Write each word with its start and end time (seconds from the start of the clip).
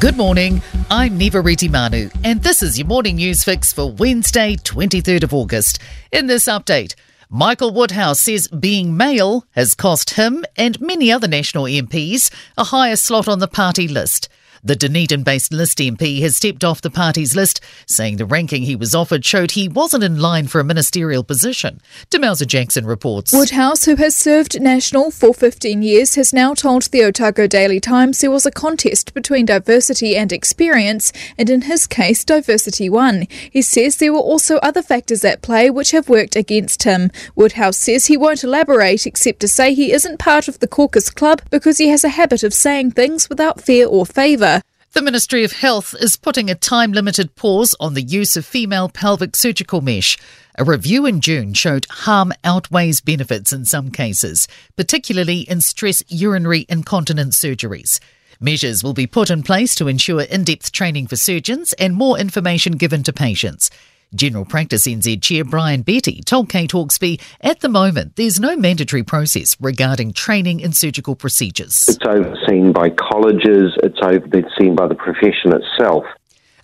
Good 0.00 0.16
morning. 0.16 0.62
I'm 0.92 1.18
Niva 1.18 1.72
Manu, 1.72 2.08
and 2.22 2.40
this 2.40 2.62
is 2.62 2.78
your 2.78 2.86
morning 2.86 3.16
news 3.16 3.42
fix 3.42 3.72
for 3.72 3.90
Wednesday, 3.90 4.54
23rd 4.54 5.24
of 5.24 5.34
August. 5.34 5.80
In 6.12 6.28
this 6.28 6.44
update, 6.44 6.94
Michael 7.28 7.74
Woodhouse 7.74 8.20
says 8.20 8.46
being 8.46 8.96
male 8.96 9.44
has 9.56 9.74
cost 9.74 10.10
him 10.10 10.44
and 10.54 10.80
many 10.80 11.10
other 11.10 11.26
National 11.26 11.64
MPs 11.64 12.30
a 12.56 12.62
higher 12.62 12.94
slot 12.94 13.26
on 13.26 13.40
the 13.40 13.48
party 13.48 13.88
list. 13.88 14.28
The 14.64 14.76
Dunedin 14.76 15.22
based 15.22 15.52
List 15.52 15.78
MP 15.78 16.20
has 16.20 16.36
stepped 16.36 16.64
off 16.64 16.80
the 16.80 16.90
party's 16.90 17.36
list, 17.36 17.60
saying 17.86 18.16
the 18.16 18.24
ranking 18.24 18.62
he 18.62 18.76
was 18.76 18.94
offered 18.94 19.24
showed 19.24 19.52
he 19.52 19.68
wasn't 19.68 20.04
in 20.04 20.20
line 20.20 20.48
for 20.48 20.60
a 20.60 20.64
ministerial 20.64 21.22
position. 21.22 21.80
Demelza 22.10 22.46
Jackson 22.46 22.86
reports. 22.86 23.32
Woodhouse, 23.32 23.84
who 23.84 23.96
has 23.96 24.16
served 24.16 24.60
National 24.60 25.10
for 25.10 25.32
15 25.32 25.82
years, 25.82 26.16
has 26.16 26.32
now 26.32 26.54
told 26.54 26.82
the 26.84 27.04
Otago 27.04 27.46
Daily 27.46 27.80
Times 27.80 28.20
there 28.20 28.30
was 28.30 28.46
a 28.46 28.50
contest 28.50 29.14
between 29.14 29.46
diversity 29.46 30.16
and 30.16 30.32
experience, 30.32 31.12
and 31.38 31.48
in 31.48 31.62
his 31.62 31.86
case, 31.86 32.24
diversity 32.24 32.88
won. 32.88 33.26
He 33.50 33.62
says 33.62 33.96
there 33.96 34.12
were 34.12 34.18
also 34.18 34.56
other 34.56 34.82
factors 34.82 35.24
at 35.24 35.42
play 35.42 35.70
which 35.70 35.92
have 35.92 36.08
worked 36.08 36.36
against 36.36 36.82
him. 36.82 37.10
Woodhouse 37.34 37.76
says 37.78 38.06
he 38.06 38.16
won't 38.16 38.44
elaborate 38.44 39.06
except 39.06 39.40
to 39.40 39.48
say 39.48 39.74
he 39.74 39.92
isn't 39.92 40.18
part 40.18 40.48
of 40.48 40.58
the 40.58 40.68
caucus 40.68 41.10
club 41.10 41.42
because 41.50 41.78
he 41.78 41.88
has 41.88 42.04
a 42.04 42.10
habit 42.10 42.42
of 42.42 42.52
saying 42.52 42.90
things 42.92 43.28
without 43.28 43.60
fear 43.60 43.86
or 43.86 44.04
favour. 44.04 44.47
The 44.92 45.02
Ministry 45.02 45.44
of 45.44 45.52
Health 45.52 45.94
is 46.00 46.16
putting 46.16 46.50
a 46.50 46.54
time 46.54 46.92
limited 46.92 47.36
pause 47.36 47.74
on 47.78 47.92
the 47.92 48.02
use 48.02 48.38
of 48.38 48.46
female 48.46 48.88
pelvic 48.88 49.36
surgical 49.36 49.82
mesh. 49.82 50.16
A 50.56 50.64
review 50.64 51.04
in 51.04 51.20
June 51.20 51.52
showed 51.52 51.86
harm 51.90 52.32
outweighs 52.42 53.02
benefits 53.02 53.52
in 53.52 53.66
some 53.66 53.90
cases, 53.90 54.48
particularly 54.76 55.40
in 55.40 55.60
stress 55.60 56.02
urinary 56.08 56.64
incontinence 56.70 57.38
surgeries. 57.38 58.00
Measures 58.40 58.82
will 58.82 58.94
be 58.94 59.06
put 59.06 59.30
in 59.30 59.42
place 59.42 59.74
to 59.74 59.88
ensure 59.88 60.22
in 60.22 60.42
depth 60.42 60.72
training 60.72 61.06
for 61.06 61.16
surgeons 61.16 61.74
and 61.74 61.94
more 61.94 62.18
information 62.18 62.72
given 62.72 63.02
to 63.02 63.12
patients. 63.12 63.70
General 64.14 64.46
Practice 64.46 64.86
NZ 64.86 65.20
Chair 65.20 65.44
Brian 65.44 65.82
Betty 65.82 66.22
told 66.22 66.48
Kate 66.48 66.70
Hawkesby 66.70 67.20
at 67.42 67.60
the 67.60 67.68
moment 67.68 68.16
there's 68.16 68.40
no 68.40 68.56
mandatory 68.56 69.02
process 69.02 69.56
regarding 69.60 70.12
training 70.12 70.60
in 70.60 70.72
surgical 70.72 71.14
procedures. 71.14 71.84
It's 71.88 71.98
overseen 72.06 72.72
by 72.72 72.90
colleges, 72.90 73.76
it's 73.82 73.98
overseen 74.02 74.74
by 74.74 74.86
the 74.86 74.94
profession 74.94 75.52
itself. 75.52 76.04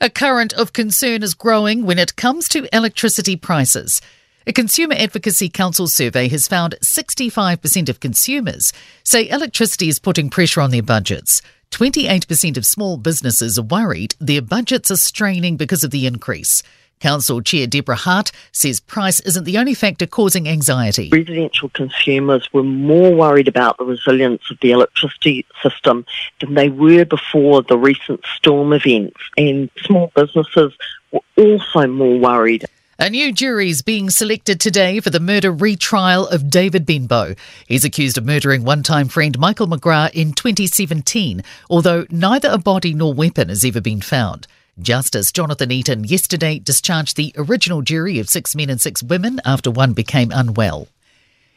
A 0.00 0.08
current 0.08 0.52
of 0.54 0.72
concern 0.72 1.22
is 1.22 1.34
growing 1.34 1.84
when 1.84 1.98
it 1.98 2.16
comes 2.16 2.48
to 2.48 2.74
electricity 2.74 3.36
prices. 3.36 4.00
A 4.46 4.52
Consumer 4.52 4.94
Advocacy 4.98 5.48
Council 5.48 5.86
survey 5.86 6.28
has 6.28 6.48
found 6.48 6.76
65% 6.82 7.88
of 7.88 8.00
consumers 8.00 8.72
say 9.02 9.28
electricity 9.28 9.88
is 9.88 9.98
putting 9.98 10.28
pressure 10.30 10.60
on 10.60 10.70
their 10.70 10.82
budgets. 10.82 11.40
28% 11.70 12.56
of 12.56 12.66
small 12.66 12.96
businesses 12.96 13.58
are 13.58 13.62
worried 13.62 14.14
their 14.20 14.42
budgets 14.42 14.90
are 14.90 14.96
straining 14.96 15.56
because 15.56 15.82
of 15.82 15.90
the 15.90 16.06
increase. 16.06 16.62
Council 17.04 17.42
Chair 17.42 17.66
Deborah 17.66 17.96
Hart 17.96 18.32
says 18.50 18.80
price 18.80 19.20
isn't 19.20 19.44
the 19.44 19.58
only 19.58 19.74
factor 19.74 20.06
causing 20.06 20.48
anxiety. 20.48 21.10
Residential 21.12 21.68
consumers 21.68 22.48
were 22.54 22.62
more 22.62 23.14
worried 23.14 23.46
about 23.46 23.76
the 23.76 23.84
resilience 23.84 24.50
of 24.50 24.56
the 24.62 24.70
electricity 24.70 25.44
system 25.62 26.06
than 26.40 26.54
they 26.54 26.70
were 26.70 27.04
before 27.04 27.60
the 27.60 27.76
recent 27.76 28.24
storm 28.36 28.72
events, 28.72 29.20
and 29.36 29.68
small 29.82 30.10
businesses 30.16 30.72
were 31.12 31.20
also 31.36 31.86
more 31.86 32.18
worried. 32.18 32.64
A 32.98 33.10
new 33.10 33.32
jury 33.32 33.68
is 33.68 33.82
being 33.82 34.08
selected 34.08 34.58
today 34.58 34.98
for 35.00 35.10
the 35.10 35.20
murder 35.20 35.52
retrial 35.52 36.26
of 36.28 36.48
David 36.48 36.86
Benbow. 36.86 37.34
He's 37.66 37.84
accused 37.84 38.16
of 38.16 38.24
murdering 38.24 38.64
one 38.64 38.82
time 38.82 39.08
friend 39.08 39.38
Michael 39.38 39.66
McGrath 39.66 40.14
in 40.14 40.32
2017, 40.32 41.42
although 41.68 42.06
neither 42.08 42.48
a 42.48 42.56
body 42.56 42.94
nor 42.94 43.12
weapon 43.12 43.50
has 43.50 43.62
ever 43.62 43.82
been 43.82 44.00
found. 44.00 44.46
Justice 44.80 45.30
Jonathan 45.30 45.70
Eaton 45.70 46.02
yesterday 46.02 46.58
discharged 46.58 47.16
the 47.16 47.32
original 47.36 47.80
jury 47.80 48.18
of 48.18 48.28
six 48.28 48.56
men 48.56 48.68
and 48.68 48.80
six 48.80 49.02
women 49.02 49.40
after 49.44 49.70
one 49.70 49.92
became 49.92 50.32
unwell. 50.34 50.88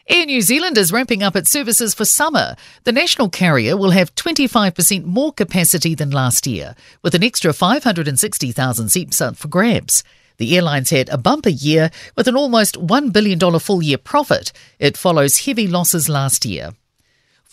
Air 0.08 0.28
New 0.28 0.42
Zealand 0.42 0.78
is 0.78 0.94
ramping 0.94 1.24
up 1.24 1.36
its 1.36 1.50
services 1.50 1.96
for 1.96 2.06
summer. 2.06 2.56
The 2.84 2.92
national 2.92 3.30
carrier 3.30 3.76
will 3.76 3.90
have 3.92 4.14
25% 4.16 5.04
more 5.04 5.34
capacity 5.34 5.96
than 5.96 6.12
last 6.12 6.46
year, 6.46 6.76
with 7.02 7.16
an 7.16 7.24
extra 7.24 7.54
560,000 7.54 8.90
seats 8.90 9.20
up 9.20 9.36
for 9.36 9.48
grabs. 9.48 10.04
The 10.38 10.56
airlines 10.56 10.92
had 10.92 11.10
a 11.10 11.18
bumper 11.18 11.50
year 11.50 11.90
with 12.16 12.28
an 12.28 12.38
almost 12.38 12.76
$1 12.76 13.12
billion 13.12 13.60
full 13.60 13.82
year 13.82 13.98
profit. 13.98 14.54
It 14.78 14.96
follows 14.96 15.46
heavy 15.46 15.68
losses 15.68 16.08
last 16.08 16.46
year. 16.46 16.74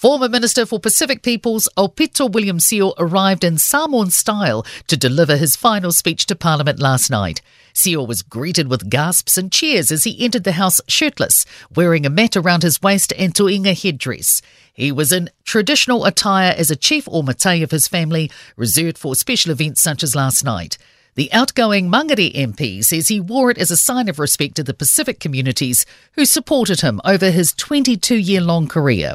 Former 0.05 0.29
Minister 0.29 0.67
for 0.67 0.79
Pacific 0.79 1.23
Peoples, 1.23 1.67
Aupito 1.79 2.31
William 2.31 2.59
Sio, 2.59 2.93
arrived 2.99 3.43
in 3.43 3.57
Samoan 3.57 4.11
style 4.11 4.67
to 4.87 4.99
deliver 4.99 5.39
his 5.39 5.57
final 5.57 5.93
speech 5.93 6.27
to 6.27 6.37
Parliament 6.37 6.79
last 6.79 7.11
night. 7.11 7.41
Sio 7.73 8.07
was 8.07 8.21
greeted 8.21 8.69
with 8.69 8.91
gasps 8.91 9.39
and 9.39 9.51
cheers 9.51 9.91
as 9.91 10.05
he 10.05 10.23
entered 10.23 10.45
the 10.45 10.53
House 10.53 10.83
shirtless, 10.89 11.47
wearing 11.75 12.05
a 12.05 12.11
mat 12.11 12.37
around 12.37 12.65
his 12.65 12.83
waist 12.83 13.15
and 13.17 13.33
tuiga 13.33 13.73
headdress. 13.73 14.43
He 14.75 14.93
was 14.93 15.11
in 15.11 15.31
traditional 15.47 16.05
attire 16.05 16.53
as 16.55 16.71
a 16.71 16.77
chief 16.77 17.09
or 17.09 17.25
matai 17.25 17.63
of 17.63 17.71
his 17.71 17.89
family, 17.89 18.31
reserved 18.59 18.99
for 18.99 19.15
special 19.15 19.53
events 19.53 19.81
such 19.81 20.03
as 20.03 20.15
last 20.15 20.45
night. 20.45 20.77
The 21.15 21.33
outgoing 21.33 21.89
Mangere 21.89 22.35
MP 22.35 22.85
says 22.85 23.09
he 23.09 23.21
wore 23.21 23.51
it 23.51 23.57
as 23.57 23.71
a 23.71 23.77
sign 23.79 24.11
of 24.11 24.19
respect 24.19 24.57
to 24.57 24.63
the 24.63 24.75
Pacific 24.75 25.19
communities 25.19 25.87
who 26.13 26.27
supported 26.27 26.83
him 26.83 27.01
over 27.07 27.31
his 27.31 27.55
22 27.55 28.17
year 28.17 28.43
long 28.43 28.69
career. 28.69 29.15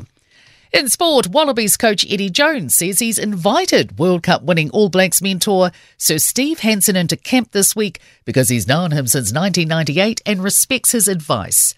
In 0.72 0.88
sport, 0.88 1.28
Wallabies 1.28 1.78
coach 1.78 2.06
Eddie 2.08 2.30
Jones 2.30 2.76
says 2.76 3.00
he's 3.00 3.18
invited 3.18 3.98
World 3.98 4.22
Cup 4.22 4.44
winning 4.44 4.70
All 4.70 4.90
Blacks 4.90 5.20
mentor 5.20 5.72
Sir 5.98 6.20
Steve 6.20 6.60
Hansen 6.60 6.96
into 6.96 7.18
camp 7.18 7.52
this 7.52 7.76
week 7.76 8.00
because 8.24 8.50
he's 8.50 8.68
known 8.68 8.92
him 8.92 9.08
since 9.08 9.34
1998 9.34 10.22
and 10.28 10.44
respects 10.44 10.92
his 10.92 11.08
advice. 11.08 11.74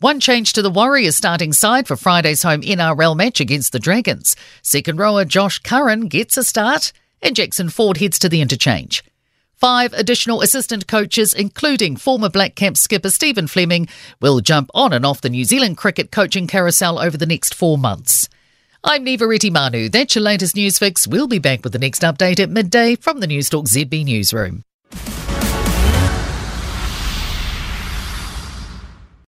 One 0.00 0.18
change 0.18 0.52
to 0.54 0.62
the 0.62 0.70
Warriors 0.70 1.16
starting 1.16 1.52
side 1.52 1.86
for 1.86 1.94
Friday's 1.94 2.42
home 2.42 2.62
NRL 2.62 3.16
match 3.16 3.38
against 3.38 3.70
the 3.70 3.78
Dragons. 3.78 4.34
Second 4.62 4.98
rower 4.98 5.24
Josh 5.24 5.60
Curran 5.60 6.08
gets 6.08 6.36
a 6.36 6.42
start 6.42 6.92
and 7.22 7.36
Jackson 7.36 7.68
Ford 7.68 7.98
heads 7.98 8.18
to 8.18 8.28
the 8.28 8.40
interchange. 8.40 9.04
Five 9.64 9.94
additional 9.94 10.42
assistant 10.42 10.86
coaches, 10.86 11.32
including 11.32 11.96
former 11.96 12.28
Black 12.28 12.54
Caps 12.54 12.80
skipper 12.80 13.08
Stephen 13.08 13.46
Fleming, 13.46 13.88
will 14.20 14.40
jump 14.40 14.68
on 14.74 14.92
and 14.92 15.06
off 15.06 15.22
the 15.22 15.30
New 15.30 15.44
Zealand 15.44 15.78
cricket 15.78 16.12
coaching 16.12 16.46
carousel 16.46 16.98
over 16.98 17.16
the 17.16 17.24
next 17.24 17.54
four 17.54 17.78
months. 17.78 18.28
I'm 18.84 19.06
Niva 19.06 19.50
Manu. 19.50 19.88
That's 19.88 20.16
your 20.16 20.22
latest 20.22 20.54
news 20.54 20.78
fix. 20.78 21.06
We'll 21.06 21.28
be 21.28 21.38
back 21.38 21.64
with 21.64 21.72
the 21.72 21.78
next 21.78 22.02
update 22.02 22.40
at 22.40 22.50
midday 22.50 22.94
from 22.96 23.20
the 23.20 23.26
Newstalk 23.26 23.66
ZB 23.66 24.04
Newsroom. 24.04 24.64